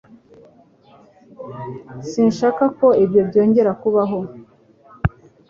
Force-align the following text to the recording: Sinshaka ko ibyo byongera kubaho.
Sinshaka 2.09 2.63
ko 2.77 2.87
ibyo 3.03 3.21
byongera 3.29 3.71
kubaho. 3.81 4.19